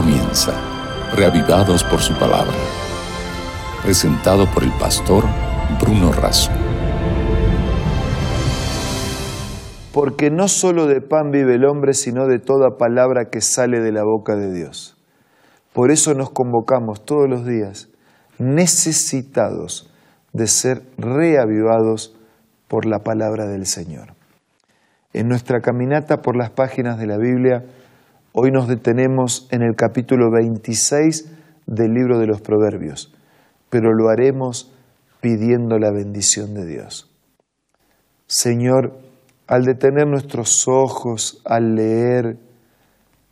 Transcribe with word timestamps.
comienza, 0.00 0.52
reavivados 1.16 1.82
por 1.82 1.98
su 1.98 2.14
palabra. 2.14 2.54
Presentado 3.82 4.46
por 4.54 4.62
el 4.62 4.70
pastor 4.78 5.24
Bruno 5.80 6.12
Razo. 6.12 6.52
Porque 9.92 10.30
no 10.30 10.46
solo 10.46 10.86
de 10.86 11.00
pan 11.00 11.32
vive 11.32 11.56
el 11.56 11.64
hombre, 11.64 11.94
sino 11.94 12.28
de 12.28 12.38
toda 12.38 12.76
palabra 12.78 13.24
que 13.28 13.40
sale 13.40 13.80
de 13.80 13.90
la 13.90 14.04
boca 14.04 14.36
de 14.36 14.52
Dios. 14.52 14.96
Por 15.72 15.90
eso 15.90 16.14
nos 16.14 16.30
convocamos 16.30 17.04
todos 17.04 17.28
los 17.28 17.44
días, 17.44 17.88
necesitados 18.38 19.92
de 20.32 20.46
ser 20.46 20.82
reavivados 20.96 22.16
por 22.68 22.86
la 22.86 23.00
palabra 23.00 23.46
del 23.46 23.66
Señor. 23.66 24.14
En 25.12 25.26
nuestra 25.26 25.58
caminata 25.58 26.18
por 26.18 26.36
las 26.36 26.50
páginas 26.50 26.98
de 26.98 27.06
la 27.08 27.18
Biblia, 27.18 27.64
hoy 28.40 28.52
nos 28.52 28.68
detenemos 28.68 29.48
en 29.50 29.62
el 29.62 29.74
capítulo 29.74 30.30
26 30.30 31.28
del 31.66 31.92
libro 31.92 32.20
de 32.20 32.28
los 32.28 32.40
Proverbios, 32.40 33.12
pero 33.68 33.92
lo 33.92 34.10
haremos 34.10 34.72
pidiendo 35.20 35.76
la 35.80 35.90
bendición 35.90 36.54
de 36.54 36.64
Dios. 36.64 37.10
Señor, 38.28 38.96
al 39.48 39.64
detener 39.64 40.06
nuestros 40.06 40.68
ojos, 40.68 41.42
al 41.44 41.74
leer, 41.74 42.38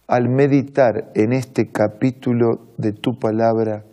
al 0.09 0.29
meditar 0.29 1.13
en 1.15 1.33
este 1.33 1.71
capítulo 1.71 2.67
de 2.77 2.91
tu 2.91 3.17
palabra, 3.21 3.85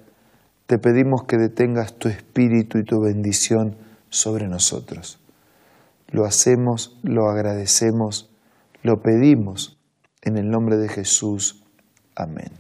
te 0.66 0.80
pedimos 0.80 1.26
que 1.26 1.38
detengas 1.38 1.94
tu 1.94 2.10
espíritu 2.10 2.80
y 2.80 2.86
tu 2.86 3.00
bendición 3.00 3.76
sobre 4.10 4.48
nosotros. 4.48 5.20
Lo 6.10 6.26
hacemos, 6.26 7.00
lo 7.04 7.30
agradecemos, 7.30 8.32
lo 8.82 9.04
pedimos 9.04 9.78
en 10.24 10.38
el 10.38 10.50
nombre 10.50 10.78
de 10.78 10.90
Jesús. 10.90 11.64
Amén. 12.16 12.52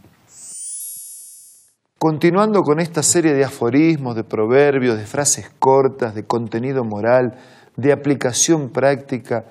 Continuando 1.97 2.61
con 2.61 2.81
esta 2.81 3.01
serie 3.01 3.33
de 3.33 3.45
aforismos, 3.45 4.15
de 4.15 4.25
proverbios, 4.25 4.97
de 4.97 5.05
frases 5.05 5.49
cortas, 5.57 6.13
de 6.13 6.25
contenido 6.25 6.83
moral, 6.83 7.37
de 7.77 7.93
aplicación 7.93 8.69
práctica, 8.71 9.45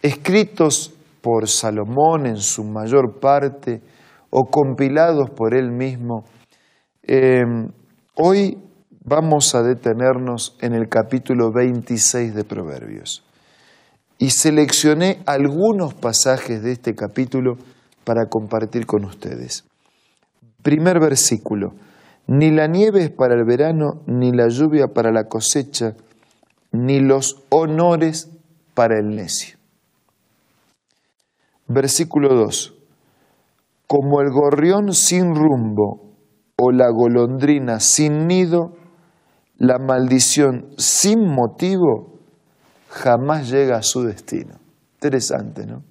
escritos 0.00 0.94
por 1.20 1.48
Salomón 1.48 2.26
en 2.26 2.36
su 2.36 2.62
mayor 2.62 3.18
parte 3.18 3.82
o 4.30 4.44
compilados 4.44 5.30
por 5.30 5.52
él 5.52 5.72
mismo, 5.72 6.24
eh, 7.02 7.42
hoy 8.14 8.56
vamos 9.04 9.56
a 9.56 9.62
detenernos 9.62 10.56
en 10.60 10.74
el 10.74 10.88
capítulo 10.88 11.50
26 11.52 12.34
de 12.34 12.44
Proverbios 12.44 13.24
y 14.20 14.30
seleccioné 14.30 15.22
algunos 15.24 15.94
pasajes 15.94 16.62
de 16.62 16.72
este 16.72 16.94
capítulo 16.94 17.56
para 18.04 18.26
compartir 18.26 18.84
con 18.84 19.06
ustedes. 19.06 19.64
Primer 20.62 21.00
versículo, 21.00 21.72
ni 22.26 22.50
la 22.50 22.66
nieve 22.66 23.02
es 23.02 23.10
para 23.10 23.34
el 23.34 23.44
verano, 23.46 24.02
ni 24.06 24.30
la 24.30 24.48
lluvia 24.48 24.88
para 24.88 25.10
la 25.10 25.24
cosecha, 25.24 25.94
ni 26.70 27.00
los 27.00 27.44
honores 27.48 28.28
para 28.74 28.98
el 28.98 29.16
necio. 29.16 29.56
Versículo 31.66 32.34
2, 32.34 32.74
como 33.86 34.20
el 34.20 34.30
gorrión 34.30 34.92
sin 34.92 35.34
rumbo 35.34 36.12
o 36.58 36.72
la 36.72 36.90
golondrina 36.90 37.80
sin 37.80 38.26
nido, 38.26 38.76
la 39.56 39.78
maldición 39.78 40.74
sin 40.76 41.26
motivo 41.26 42.09
jamás 42.90 43.48
llega 43.48 43.76
a 43.76 43.82
su 43.82 44.02
destino. 44.02 44.54
Interesante, 44.94 45.64
¿no? 45.64 45.82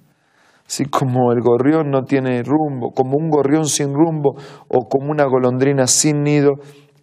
Así 0.66 0.84
como 0.84 1.32
el 1.32 1.40
gorrión 1.40 1.90
no 1.90 2.04
tiene 2.04 2.42
rumbo, 2.44 2.92
como 2.92 3.16
un 3.16 3.28
gorrión 3.28 3.64
sin 3.66 3.92
rumbo 3.92 4.36
o 4.68 4.88
como 4.88 5.10
una 5.10 5.24
golondrina 5.24 5.88
sin 5.88 6.22
nido, 6.22 6.52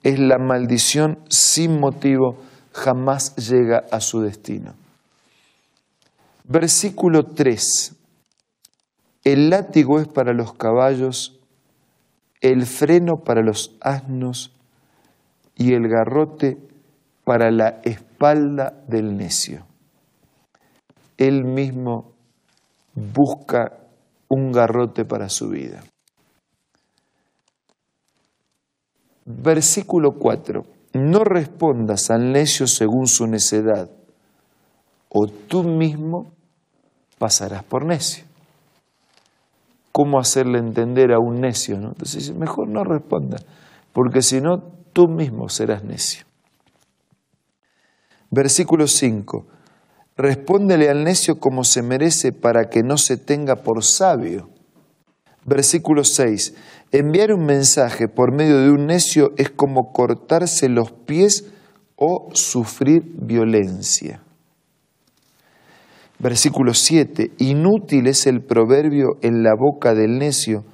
es 0.03 0.19
la 0.19 0.37
maldición 0.37 1.19
sin 1.27 1.79
motivo, 1.79 2.37
jamás 2.71 3.35
llega 3.35 3.83
a 3.91 3.99
su 3.99 4.21
destino. 4.21 4.73
Versículo 6.45 7.23
3. 7.23 7.95
El 9.25 9.49
látigo 9.49 9.99
es 9.99 10.07
para 10.07 10.31
los 10.31 10.53
caballos, 10.53 11.41
el 12.39 12.65
freno 12.65 13.17
para 13.25 13.41
los 13.41 13.75
asnos 13.81 14.55
y 15.55 15.73
el 15.73 15.89
garrote 15.89 16.57
para 17.25 17.51
la 17.51 17.81
espalda 17.83 18.81
del 18.87 19.17
necio 19.17 19.65
él 21.17 21.43
mismo 21.43 22.13
busca 22.93 23.79
un 24.29 24.51
garrote 24.51 25.05
para 25.05 25.29
su 25.29 25.49
vida. 25.49 25.83
Versículo 29.25 30.13
4. 30.13 30.65
No 30.93 31.23
respondas 31.23 32.09
al 32.09 32.31
necio 32.31 32.65
según 32.65 33.07
su 33.07 33.27
necedad, 33.27 33.89
o 35.09 35.27
tú 35.27 35.63
mismo 35.63 36.31
pasarás 37.17 37.63
por 37.63 37.85
necio. 37.85 38.23
¿Cómo 39.91 40.19
hacerle 40.19 40.59
entender 40.59 41.11
a 41.11 41.19
un 41.19 41.41
necio? 41.41 41.79
¿no? 41.79 41.89
Entonces 41.89 42.33
mejor 42.33 42.67
no 42.67 42.83
responda, 42.83 43.37
porque 43.93 44.21
si 44.21 44.41
no, 44.41 44.61
tú 44.93 45.07
mismo 45.07 45.49
serás 45.49 45.83
necio. 45.83 46.25
Versículo 48.29 48.87
5. 48.87 49.56
Respóndele 50.17 50.89
al 50.89 51.03
necio 51.03 51.39
como 51.39 51.63
se 51.63 51.83
merece 51.83 52.31
para 52.31 52.69
que 52.69 52.81
no 52.81 52.97
se 52.97 53.17
tenga 53.17 53.57
por 53.57 53.83
sabio. 53.83 54.49
Versículo 55.45 56.03
6. 56.03 56.55
Enviar 56.91 57.31
un 57.31 57.45
mensaje 57.45 58.07
por 58.07 58.33
medio 58.35 58.57
de 58.59 58.71
un 58.71 58.87
necio 58.87 59.31
es 59.37 59.51
como 59.51 59.91
cortarse 59.93 60.69
los 60.69 60.91
pies 60.91 61.45
o 61.95 62.29
sufrir 62.33 63.03
violencia. 63.13 64.21
Versículo 66.17 66.73
7. 66.73 67.33
Inútil 67.37 68.07
es 68.07 68.25
el 68.25 68.41
proverbio 68.41 69.17
en 69.21 69.43
la 69.43 69.53
boca 69.55 69.93
del 69.93 70.17
necio, 70.17 70.65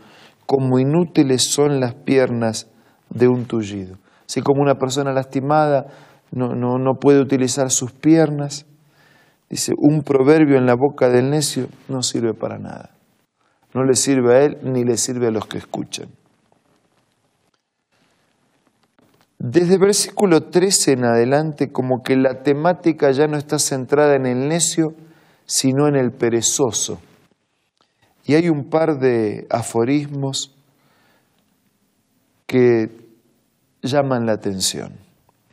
como 0.46 0.80
inútiles 0.80 1.44
son 1.44 1.82
las 1.82 1.96
piernas 1.96 2.68
de 3.10 3.28
un 3.28 3.46
tullido. 3.46 3.98
Así 4.26 4.42
como 4.42 4.62
una 4.62 4.76
persona 4.76 5.12
lastimada 5.12 5.88
no, 6.32 6.56
no, 6.56 6.78
no 6.78 6.94
puede 7.00 7.20
utilizar 7.20 7.72
sus 7.72 7.92
piernas, 7.92 8.66
Dice, 9.50 9.74
un 9.78 10.02
proverbio 10.02 10.58
en 10.58 10.66
la 10.66 10.76
boca 10.76 11.10
del 11.10 11.30
necio 11.30 11.68
no 11.88 12.02
sirve 12.02 12.34
para 12.34 12.58
nada. 12.58 12.92
No 13.74 13.84
le 13.84 13.96
sirve 13.96 14.36
a 14.36 14.42
él 14.44 14.58
ni 14.64 14.84
le 14.84 14.98
sirve 14.98 15.28
a 15.28 15.32
los 15.32 15.46
que 15.46 15.58
escuchan. 15.58 16.10
Desde 19.46 19.78
versículo 19.78 20.50
13 20.50 20.94
en 20.94 21.06
adelante, 21.06 21.72
como 21.72 22.02
que 22.02 22.16
la 22.16 22.44
temática 22.44 23.12
ya 23.12 23.28
no 23.28 23.38
está 23.38 23.60
centrada 23.60 24.16
en 24.16 24.26
el 24.26 24.48
necio, 24.48 24.94
sino 25.46 25.88
en 25.88 25.98
el 25.98 26.12
perezoso. 26.12 27.02
Y 28.26 28.36
hay 28.36 28.48
un 28.48 28.70
par 28.70 29.00
de 29.00 29.46
aforismos 29.50 30.56
que 32.48 32.90
llaman 33.82 34.26
la 34.26 34.34
atención. 34.34 35.03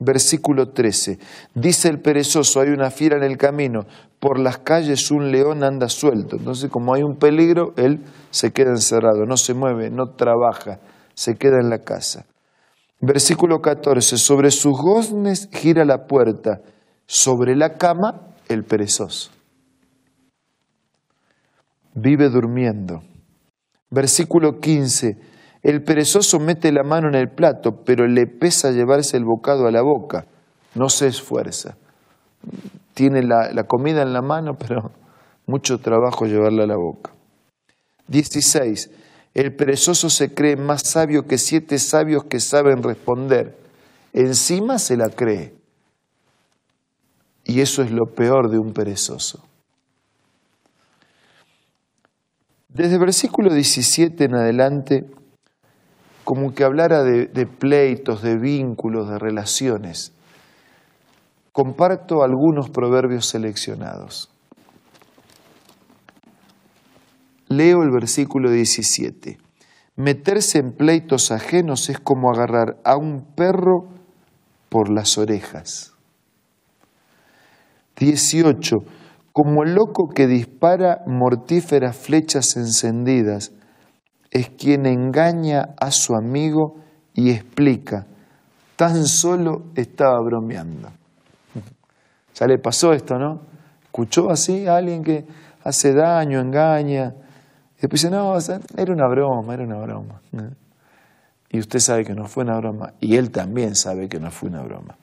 Versículo 0.03 0.71
13. 0.71 1.19
Dice 1.55 1.89
el 1.89 2.01
perezoso, 2.01 2.61
hay 2.61 2.71
una 2.71 2.91
fiera 2.91 3.19
en 3.19 3.23
el 3.23 3.37
camino, 3.37 3.87
por 4.19 4.39
las 4.39 4.59
calles 4.59 5.11
un 5.11 5.31
león 5.31 5.63
anda 5.63 5.91
suelto. 5.91 6.37
Entonces, 6.37 6.71
como 6.71 6.95
hay 6.95 7.03
un 7.03 7.17
peligro, 7.17 7.75
él 7.77 8.01
se 8.31 8.51
queda 8.51 8.71
encerrado, 8.71 9.27
no 9.27 9.37
se 9.37 9.53
mueve, 9.53 9.91
no 9.91 10.15
trabaja, 10.17 10.81
se 11.13 11.37
queda 11.37 11.61
en 11.61 11.69
la 11.69 11.81
casa. 11.81 12.25
Versículo 13.01 13.61
14. 13.61 14.17
Sobre 14.17 14.51
sus 14.51 14.73
goznes 14.73 15.51
gira 15.53 15.85
la 15.85 16.07
puerta, 16.07 16.63
sobre 17.07 17.55
la 17.55 17.75
cama 17.77 18.35
el 18.49 18.65
perezoso. 18.65 19.31
Vive 21.95 22.31
durmiendo. 22.31 23.03
Versículo 23.91 24.61
15 24.61 25.30
el 25.63 25.83
perezoso 25.83 26.39
mete 26.39 26.73
la 26.73 26.83
mano 26.83 27.09
en 27.09 27.15
el 27.15 27.29
plato, 27.29 27.83
pero 27.85 28.07
le 28.07 28.27
pesa 28.27 28.71
llevarse 28.71 29.17
el 29.17 29.25
bocado 29.25 29.67
a 29.67 29.71
la 29.71 29.83
boca. 29.83 30.27
No 30.75 30.89
se 30.89 31.07
esfuerza. 31.07 31.77
Tiene 32.95 33.23
la, 33.23 33.65
comida 33.65 34.03
en 34.03 34.13
la 34.13 34.23
mano, 34.23 34.55
pero 34.59 34.93
mucho 35.47 35.79
trabajo 35.79 36.25
llevarla 36.25 36.65
a 36.65 36.67
la 36.67 36.77
boca. 36.77 37.13
16. 38.09 38.91
El 39.35 39.55
perezoso 39.55 40.09
se 40.09 40.33
cree 40.33 40.57
más 40.57 40.83
sabio 40.83 41.25
que 41.25 41.37
siete 41.37 41.79
sabios 41.79 42.25
que 42.25 42.41
saben 42.41 42.83
responder. 42.83 43.57
Encima 44.13 44.79
se 44.79 44.97
la 44.97 45.11
cree. 45.11 45.55
Y 47.45 47.61
eso 47.61 47.83
es 47.83 47.91
lo 47.91 48.07
peor 48.07 48.51
de 48.51 48.59
un 48.59 48.73
perezoso. 48.73 49.45
Desde 52.69 52.99
versículo 52.99 53.53
17 53.53 54.25
en 54.25 54.35
adelante 54.35 55.05
como 56.31 56.55
que 56.55 56.63
hablara 56.63 57.03
de, 57.03 57.45
pleitos, 57.45 58.23
de 58.23 58.39
vínculos, 58.39 59.09
de 59.09 59.19
relaciones. 59.19 60.13
Comparto 61.51 62.23
algunos 62.23 62.71
proverbios 62.71 63.27
seleccionados. 63.27 64.31
Leo 67.49 67.83
el 67.83 67.91
versículo 67.91 68.49
17. 68.49 69.39
Meterse 69.97 70.59
en 70.59 70.71
pleitos 70.71 71.33
ajenos 71.33 71.91
es 71.91 71.99
como 71.99 72.31
agarrar 72.31 72.77
a 72.85 72.97
un 72.97 73.25
perro 73.35 73.89
por 74.69 74.89
las 74.89 75.19
orejas. 75.19 75.95
18. 77.97 78.77
Como 79.33 79.65
el 79.65 79.75
loco 79.75 80.11
que 80.15 80.29
dispara 80.29 81.03
mortíferas 81.09 81.97
flechas 81.97 82.57
encendidas, 82.57 83.51
es 84.31 84.51
quien 84.51 84.87
engaña 84.87 85.75
a 85.79 85.91
su 85.91 86.15
amigo 86.15 86.77
y 87.15 87.31
explica, 87.31 88.07
tan 88.77 89.05
solo 89.07 89.65
estaba 89.75 90.21
bromeando. 90.21 90.89
Ya 92.35 92.47
le 92.47 92.59
pasó 92.59 92.93
esto, 92.93 93.19
¿no? 93.19 93.41
Escuchó 93.83 94.31
así 94.31 94.67
a 94.67 94.77
alguien 94.77 95.03
que 95.03 95.27
hace 95.65 95.93
daño, 95.93 96.41
engaña. 96.41 97.13
Y 97.77 97.81
después 97.83 98.03
dice, 98.03 98.11
no, 98.11 98.39
era 98.39 98.93
una 98.93 99.09
broma, 99.09 99.55
era 99.55 99.65
una 99.65 99.81
broma. 99.81 100.21
Y 101.51 101.59
usted 101.59 101.81
sabe 101.81 102.05
que 102.05 102.15
no 102.15 102.27
fue 102.27 102.45
una 102.45 102.57
broma. 102.59 102.95
Y 103.01 103.17
él 103.17 103.31
también 103.31 103.75
sabe 103.75 104.09
que 104.09 104.21
no 104.21 104.31
fue 104.31 104.49
una 104.49 104.63
broma. 104.63 104.97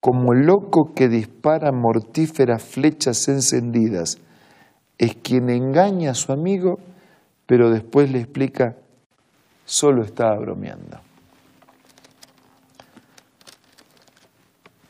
Como 0.00 0.32
loco 0.32 0.92
que 0.94 1.08
dispara 1.08 1.70
mortíferas 1.72 2.62
flechas 2.62 3.28
encendidas, 3.28 4.18
es 4.98 5.16
quien 5.16 5.50
engaña 5.50 6.12
a 6.12 6.14
su 6.14 6.32
amigo, 6.32 6.78
pero 7.52 7.68
después 7.70 8.10
le 8.10 8.18
explica, 8.18 8.76
solo 9.66 10.04
estaba 10.04 10.38
bromeando. 10.38 10.98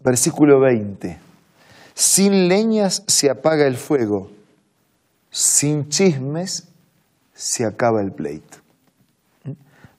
Versículo 0.05 0.61
20. 0.61 1.19
Sin 1.93 2.47
leñas 2.47 3.03
se 3.09 3.31
apaga 3.31 3.67
el 3.67 3.77
fuego, 3.77 4.31
sin 5.29 5.89
chismes 5.89 6.69
se 7.35 7.67
acaba 7.67 8.01
el 8.01 8.13
pleito. 8.13 8.59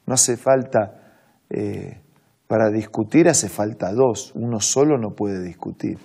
No 0.06 0.13
hace 0.13 0.38
falta, 0.38 1.18
eh, 1.50 2.00
para 2.48 2.69
discutir 2.69 3.27
hace 3.27 3.50
falta 3.50 3.92
dos, 3.92 4.31
uno 4.36 4.62
solo 4.62 4.98
no 4.98 5.10
puede 5.10 5.44
discutir. 5.44 5.98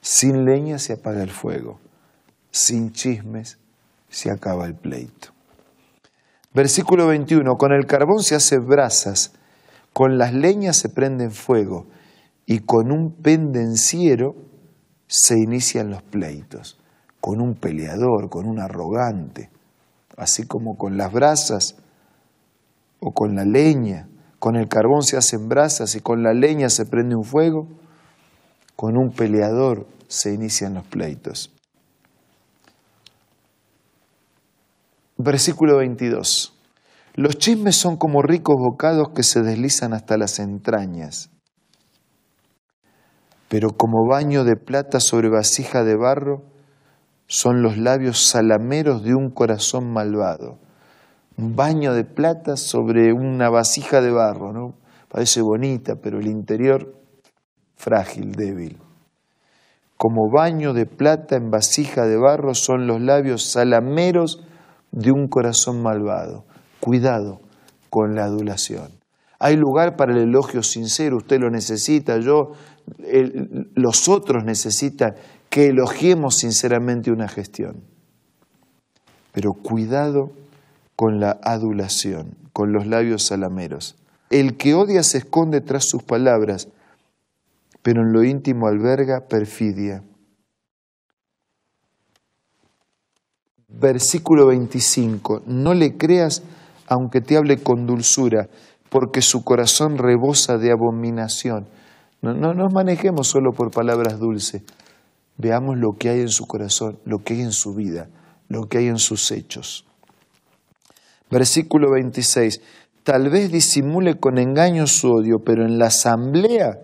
Sin 0.00 0.46
leñas 0.46 0.80
se 0.80 0.94
apaga 0.94 1.22
el 1.22 1.30
fuego, 1.30 1.78
sin 2.50 2.90
chismes 2.92 3.58
se 4.08 4.30
acaba 4.30 4.64
el 4.64 4.74
pleito. 4.74 5.36
Versículo 6.54 7.06
21, 7.06 7.56
con 7.56 7.72
el 7.72 7.86
carbón 7.86 8.22
se 8.22 8.34
hace 8.34 8.58
brasas, 8.58 9.34
con 9.92 10.16
las 10.16 10.32
leñas 10.32 10.76
se 10.76 10.88
prende 10.88 11.28
fuego 11.28 11.86
y 12.46 12.60
con 12.60 12.90
un 12.90 13.12
pendenciero 13.22 14.34
se 15.06 15.38
inician 15.38 15.90
los 15.90 16.02
pleitos, 16.02 16.78
con 17.20 17.42
un 17.42 17.54
peleador, 17.54 18.30
con 18.30 18.46
un 18.46 18.60
arrogante, 18.60 19.50
así 20.16 20.46
como 20.46 20.78
con 20.78 20.96
las 20.96 21.12
brasas 21.12 21.76
o 23.00 23.12
con 23.12 23.34
la 23.34 23.44
leña, 23.44 24.08
con 24.38 24.56
el 24.56 24.68
carbón 24.68 25.02
se 25.02 25.18
hacen 25.18 25.48
brasas 25.48 25.94
y 25.96 26.00
con 26.00 26.22
la 26.22 26.32
leña 26.32 26.70
se 26.70 26.86
prende 26.86 27.14
un 27.14 27.24
fuego, 27.24 27.68
con 28.74 28.96
un 28.96 29.10
peleador 29.10 29.86
se 30.06 30.32
inician 30.32 30.74
los 30.74 30.86
pleitos. 30.86 31.57
Versículo 35.18 35.78
22. 35.78 36.54
Los 37.14 37.36
chismes 37.36 37.76
son 37.76 37.96
como 37.96 38.22
ricos 38.22 38.56
bocados 38.58 39.08
que 39.14 39.22
se 39.22 39.42
deslizan 39.42 39.92
hasta 39.92 40.16
las 40.16 40.38
entrañas 40.38 41.30
pero 43.48 43.70
como 43.70 44.06
baño 44.06 44.44
de 44.44 44.56
plata 44.56 45.00
sobre 45.00 45.30
vasija 45.30 45.82
de 45.82 45.96
barro 45.96 46.42
son 47.26 47.62
los 47.62 47.78
labios 47.78 48.28
salameros 48.28 49.02
de 49.02 49.14
un 49.14 49.30
corazón 49.30 49.90
malvado. 49.90 50.58
Un 51.36 51.56
baño 51.56 51.94
de 51.94 52.04
plata 52.04 52.56
sobre 52.56 53.12
una 53.12 53.48
vasija 53.48 54.00
de 54.00 54.10
barro, 54.10 54.52
¿no? 54.52 54.74
Parece 55.08 55.40
bonita, 55.40 55.94
pero 55.96 56.18
el 56.18 56.26
interior 56.26 56.94
frágil, 57.76 58.32
débil. 58.32 58.78
Como 59.96 60.30
baño 60.30 60.74
de 60.74 60.86
plata 60.86 61.36
en 61.36 61.50
vasija 61.50 62.06
de 62.06 62.16
barro 62.18 62.54
son 62.54 62.86
los 62.86 63.00
labios 63.00 63.44
salameros 63.44 64.44
de 64.92 65.12
un 65.12 65.28
corazón 65.28 65.82
malvado. 65.82 66.44
Cuidado 66.80 67.40
con 67.90 68.14
la 68.14 68.24
adulación. 68.24 68.98
Hay 69.38 69.56
lugar 69.56 69.96
para 69.96 70.12
el 70.12 70.18
elogio 70.18 70.62
sincero, 70.62 71.18
usted 71.18 71.40
lo 71.40 71.50
necesita, 71.50 72.18
yo 72.18 72.52
los 73.74 74.08
otros 74.08 74.44
necesitan 74.44 75.14
que 75.48 75.66
elogiemos 75.66 76.36
sinceramente 76.36 77.12
una 77.12 77.28
gestión. 77.28 77.84
Pero 79.32 79.52
cuidado 79.52 80.32
con 80.96 81.20
la 81.20 81.38
adulación, 81.42 82.34
con 82.52 82.72
los 82.72 82.86
labios 82.86 83.26
salameros. 83.26 83.96
El 84.30 84.56
que 84.56 84.74
odia 84.74 85.02
se 85.04 85.18
esconde 85.18 85.60
tras 85.60 85.84
sus 85.84 86.02
palabras, 86.02 86.68
pero 87.82 88.02
en 88.02 88.12
lo 88.12 88.24
íntimo 88.24 88.66
alberga 88.66 89.28
perfidia. 89.28 90.02
Versículo 93.68 94.46
25. 94.46 95.42
No 95.46 95.74
le 95.74 95.96
creas 95.96 96.42
aunque 96.88 97.20
te 97.20 97.36
hable 97.36 97.58
con 97.58 97.86
dulzura, 97.86 98.48
porque 98.88 99.20
su 99.20 99.44
corazón 99.44 99.98
rebosa 99.98 100.56
de 100.56 100.72
abominación. 100.72 101.68
No, 102.22 102.32
nos 102.32 102.72
manejemos 102.72 103.28
solo 103.28 103.52
por 103.52 103.70
palabras 103.70 104.18
dulces. 104.18 104.62
Veamos 105.36 105.76
lo 105.78 105.92
que 105.98 106.08
hay 106.08 106.20
en 106.20 106.30
su 106.30 106.46
corazón, 106.46 106.98
lo 107.04 107.18
que 107.18 107.34
hay 107.34 107.42
en 107.42 107.52
su 107.52 107.74
vida, 107.74 108.08
lo 108.48 108.62
que 108.68 108.78
hay 108.78 108.86
en 108.88 108.98
sus 108.98 109.30
hechos. 109.30 109.84
Versículo 111.30 111.92
26. 111.92 112.60
Tal 113.04 113.30
vez 113.30 113.52
disimule 113.52 114.18
con 114.18 114.38
engaño 114.38 114.86
su 114.86 115.12
odio, 115.12 115.38
pero 115.44 115.64
en 115.64 115.78
la 115.78 115.86
asamblea 115.86 116.80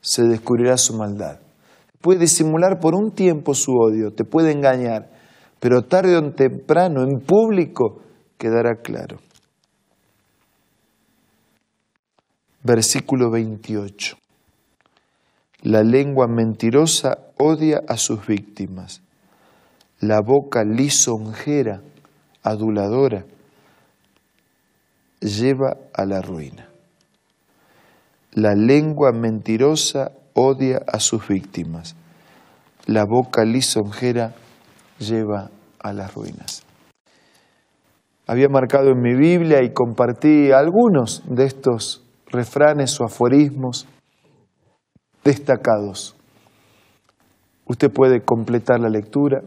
se 0.00 0.24
descubrirá 0.24 0.76
su 0.78 0.96
maldad. 0.96 1.40
Puede 2.00 2.20
disimular 2.20 2.80
por 2.80 2.94
un 2.94 3.12
tiempo 3.12 3.54
su 3.54 3.72
odio, 3.72 4.12
te 4.12 4.24
puede 4.24 4.50
engañar, 4.50 5.10
pero 5.62 5.82
tarde 5.86 6.16
o 6.16 6.32
temprano 6.34 7.04
en 7.04 7.20
público 7.20 8.02
quedará 8.36 8.82
claro. 8.82 9.20
Versículo 12.64 13.30
28. 13.30 14.16
La 15.62 15.84
lengua 15.84 16.26
mentirosa 16.26 17.16
odia 17.38 17.80
a 17.86 17.96
sus 17.96 18.26
víctimas. 18.26 19.02
La 20.00 20.18
boca 20.20 20.64
lisonjera, 20.64 21.80
aduladora, 22.42 23.24
lleva 25.20 25.76
a 25.94 26.04
la 26.06 26.22
ruina. 26.22 26.66
La 28.32 28.56
lengua 28.56 29.12
mentirosa 29.12 30.10
odia 30.34 30.82
a 30.92 30.98
sus 30.98 31.28
víctimas. 31.28 31.94
La 32.86 33.04
boca 33.04 33.44
lisonjera 33.44 34.34
lleva 35.06 35.50
a 35.78 35.92
las 35.92 36.14
ruinas. 36.14 36.64
Había 38.26 38.48
marcado 38.48 38.90
en 38.90 39.00
mi 39.00 39.14
Biblia 39.14 39.62
y 39.62 39.72
compartí 39.72 40.52
algunos 40.52 41.22
de 41.28 41.44
estos 41.44 42.04
refranes 42.26 42.98
o 43.00 43.04
aforismos 43.04 43.86
destacados. 45.24 46.16
Usted 47.66 47.90
puede 47.92 48.22
completar 48.22 48.80
la 48.80 48.88
lectura 48.88 49.42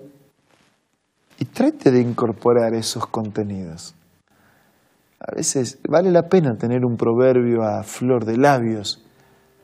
y 1.39 1.45
trate 1.45 1.91
de 1.91 2.01
incorporar 2.01 2.73
esos 2.73 3.07
contenidos. 3.07 3.95
A 5.19 5.35
veces 5.35 5.79
vale 5.87 6.11
la 6.11 6.23
pena 6.23 6.55
tener 6.55 6.85
un 6.85 6.97
proverbio 6.97 7.63
a 7.63 7.83
flor 7.83 8.25
de 8.25 8.37
labios 8.37 9.03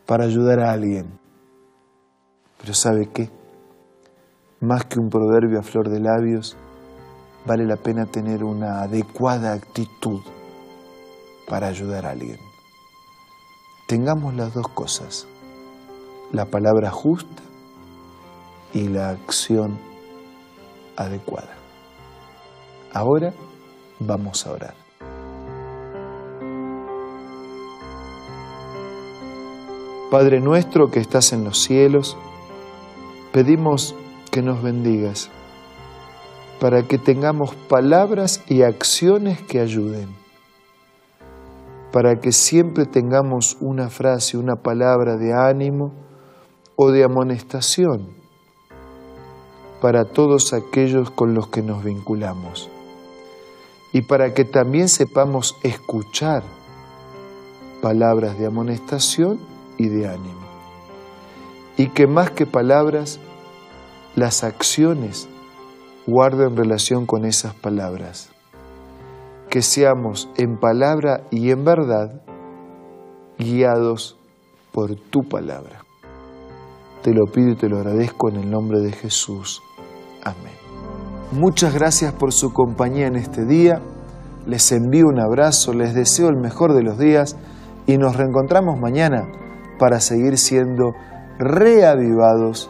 para 0.06 0.26
ayudar 0.26 0.60
a 0.60 0.72
alguien. 0.72 1.20
Pero 2.60 2.74
¿sabe 2.74 3.10
qué? 3.14 3.30
Más 4.62 4.86
que 4.86 5.00
un 5.00 5.10
proverbio 5.10 5.60
a 5.60 5.64
flor 5.64 5.90
de 5.90 6.00
labios, 6.00 6.56
vale 7.46 7.66
la 7.66 7.76
pena 7.76 8.06
tener 8.06 8.44
una 8.44 8.84
adecuada 8.84 9.54
actitud 9.54 10.22
para 11.50 11.68
ayudar 11.68 12.06
a 12.06 12.12
alguien. 12.12 12.40
Tengamos 13.88 14.36
las 14.36 14.54
dos 14.54 14.68
cosas 14.70 15.28
la 16.32 16.46
palabra 16.46 16.90
justa 16.92 17.44
y 18.74 18.88
la 18.88 19.10
acción 19.10 19.78
adecuada. 20.96 21.56
Ahora 22.94 23.34
vamos 24.00 24.46
a 24.48 24.52
orar. 24.52 24.74
Padre 30.10 30.40
nuestro 30.40 30.90
que 30.90 31.00
estás 31.00 31.32
en 31.34 31.44
los 31.44 31.60
cielos, 31.60 32.18
pedimos 33.32 33.96
que 34.32 34.42
nos 34.42 34.64
bendigas 34.64 35.30
para 36.60 36.84
que 36.84 36.98
tengamos 36.98 37.56
palabras 37.56 38.44
y 38.48 38.62
acciones 38.62 39.42
que 39.42 39.60
ayuden, 39.60 40.10
para 41.92 42.20
que 42.20 42.32
siempre 42.32 42.86
tengamos 42.86 43.58
una 43.60 43.90
frase, 43.90 44.38
una 44.38 44.56
palabra 44.56 45.18
de 45.18 45.34
ánimo, 45.34 45.92
o 46.84 46.90
de 46.92 47.04
amonestación 47.04 48.08
para 49.82 50.06
todos 50.06 50.54
aquellos 50.54 51.12
con 51.12 51.36
los 51.36 51.48
que 51.48 51.62
nos 51.62 51.84
vinculamos. 51.84 52.70
y 53.94 54.04
para 54.04 54.34
que 54.34 54.46
también 54.46 54.88
sepamos 54.88 55.58
escuchar 55.64 56.44
palabras 57.82 58.40
de 58.40 58.46
amonestación 58.46 59.38
y 59.78 59.90
de 59.90 60.08
ánimo. 60.08 60.48
Y 61.76 61.88
que 61.88 62.08
más 62.08 62.32
que 62.32 62.46
palabras, 62.46 63.20
las 64.16 64.44
acciones 64.44 65.30
guarden 66.06 66.58
relación 66.58 67.06
con 67.06 67.26
esas 67.26 67.54
palabras. 67.54 68.30
Que 69.50 69.62
seamos 69.62 70.30
en 70.38 70.58
palabra 70.58 71.24
y 71.30 71.52
en 71.52 71.64
verdad 71.64 72.22
guiados 73.38 74.18
por 74.72 74.96
tu 74.96 75.22
palabra. 75.22 75.84
Te 77.02 77.14
lo 77.14 77.26
pido 77.26 77.50
y 77.50 77.56
te 77.56 77.68
lo 77.68 77.78
agradezco 77.78 78.30
en 78.30 78.36
el 78.38 78.52
nombre 78.52 78.80
de 78.80 78.92
Jesús. 78.92 79.62
Amén. 80.24 80.54
Muchas 81.32 81.74
gracias 81.74 82.14
por 82.14 82.34
su 82.34 82.54
compañía 82.54 83.08
en 83.08 83.16
este 83.16 83.46
día. 83.46 83.82
Les 84.46 84.72
envío 84.72 85.06
un 85.08 85.20
abrazo, 85.20 85.74
les 85.74 85.94
deseo 85.94 86.30
el 86.30 86.38
mejor 86.38 86.74
de 86.74 86.84
los 86.84 86.98
días 86.98 87.38
y 87.88 87.98
nos 87.98 88.16
reencontramos 88.16 88.80
mañana 88.80 89.28
para 89.80 90.00
seguir 90.00 90.38
siendo 90.38 90.94
reavivados 91.40 92.70